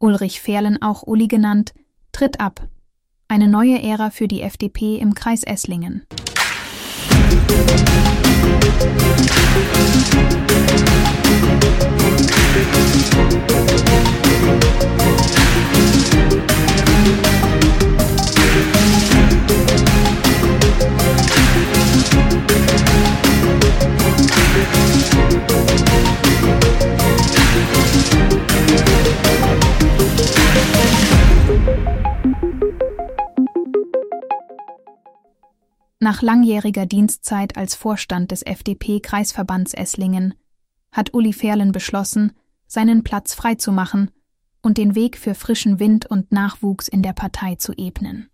[0.00, 1.74] Ulrich Fährlen, auch Uli genannt,
[2.12, 2.68] tritt ab.
[3.26, 6.06] Eine neue Ära für die FDP im Kreis Esslingen.
[36.08, 40.32] Nach langjähriger Dienstzeit als Vorstand des FDP-Kreisverbands Esslingen
[40.90, 42.32] hat Uli Ferlen beschlossen,
[42.66, 44.10] seinen Platz freizumachen
[44.62, 48.30] und den Weg für frischen Wind und Nachwuchs in der Partei zu ebnen.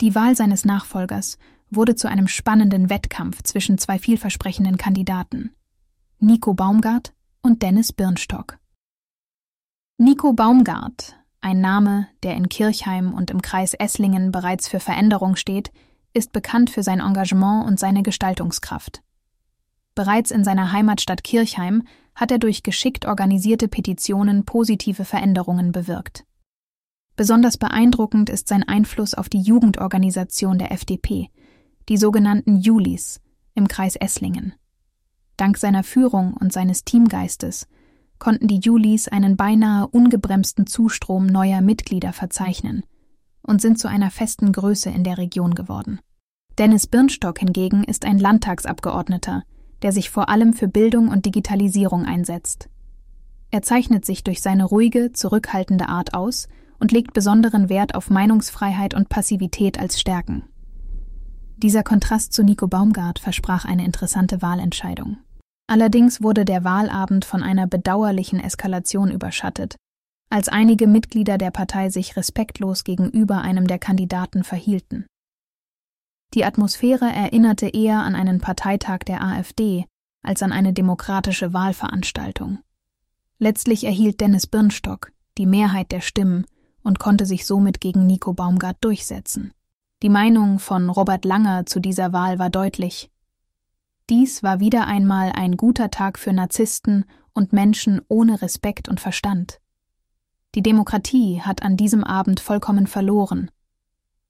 [0.00, 1.36] Die Wahl seines Nachfolgers
[1.68, 5.54] wurde zu einem spannenden Wettkampf zwischen zwei vielversprechenden Kandidaten,
[6.18, 8.58] Nico Baumgart und Dennis Birnstock.
[9.98, 11.14] Nico Baumgart,
[11.44, 15.72] ein Name, der in Kirchheim und im Kreis Esslingen bereits für Veränderung steht,
[16.14, 19.02] ist bekannt für sein Engagement und seine Gestaltungskraft.
[19.94, 21.82] Bereits in seiner Heimatstadt Kirchheim
[22.14, 26.24] hat er durch geschickt organisierte Petitionen positive Veränderungen bewirkt.
[27.14, 31.28] Besonders beeindruckend ist sein Einfluss auf die Jugendorganisation der FDP,
[31.90, 33.20] die sogenannten Julis
[33.54, 34.54] im Kreis Esslingen.
[35.36, 37.68] Dank seiner Führung und seines Teamgeistes
[38.18, 42.84] konnten die Julis einen beinahe ungebremsten Zustrom neuer Mitglieder verzeichnen
[43.42, 46.00] und sind zu einer festen Größe in der Region geworden.
[46.58, 49.42] Dennis Birnstock hingegen ist ein Landtagsabgeordneter,
[49.82, 52.68] der sich vor allem für Bildung und Digitalisierung einsetzt.
[53.50, 56.48] Er zeichnet sich durch seine ruhige, zurückhaltende Art aus
[56.80, 60.44] und legt besonderen Wert auf Meinungsfreiheit und Passivität als Stärken.
[61.56, 65.18] Dieser Kontrast zu Nico Baumgart versprach eine interessante Wahlentscheidung.
[65.66, 69.76] Allerdings wurde der Wahlabend von einer bedauerlichen Eskalation überschattet,
[70.30, 75.06] als einige Mitglieder der Partei sich respektlos gegenüber einem der Kandidaten verhielten.
[76.34, 79.86] Die Atmosphäre erinnerte eher an einen Parteitag der AfD
[80.22, 82.58] als an eine demokratische Wahlveranstaltung.
[83.38, 86.46] Letztlich erhielt Dennis Birnstock die Mehrheit der Stimmen
[86.82, 89.52] und konnte sich somit gegen Nico Baumgart durchsetzen.
[90.02, 93.10] Die Meinung von Robert Langer zu dieser Wahl war deutlich.
[94.10, 99.60] Dies war wieder einmal ein guter Tag für Narzissten und Menschen ohne Respekt und Verstand.
[100.54, 103.50] Die Demokratie hat an diesem Abend vollkommen verloren.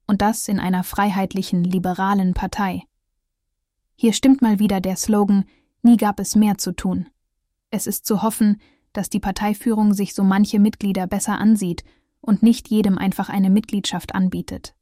[0.07, 2.83] Und das in einer freiheitlichen, liberalen Partei.
[3.95, 5.45] Hier stimmt mal wieder der Slogan
[5.81, 7.09] Nie gab es mehr zu tun.
[7.69, 8.59] Es ist zu hoffen,
[8.91, 11.83] dass die Parteiführung sich so manche Mitglieder besser ansieht
[12.21, 14.73] und nicht jedem einfach eine Mitgliedschaft anbietet.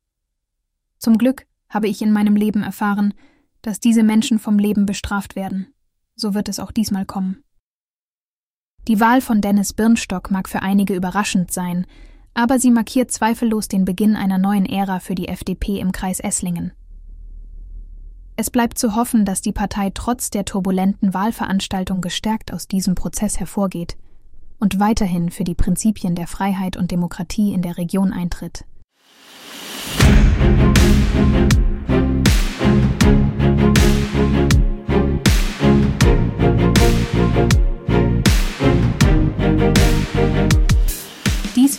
[0.99, 3.13] Zum Glück habe ich in meinem Leben erfahren,
[3.63, 5.73] dass diese Menschen vom Leben bestraft werden.
[6.15, 7.43] So wird es auch diesmal kommen.
[8.87, 11.87] Die Wahl von Dennis Birnstock mag für einige überraschend sein,
[12.33, 16.73] aber sie markiert zweifellos den Beginn einer neuen Ära für die FDP im Kreis Esslingen.
[18.35, 23.39] Es bleibt zu hoffen, dass die Partei trotz der turbulenten Wahlveranstaltung gestärkt aus diesem Prozess
[23.39, 23.95] hervorgeht
[24.59, 28.65] und weiterhin für die Prinzipien der Freiheit und Demokratie in der Region eintritt.
[30.35, 31.72] Dies